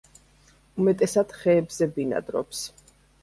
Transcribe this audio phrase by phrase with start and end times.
[0.83, 2.65] უმეტესად ხეებზე ბინადრობს.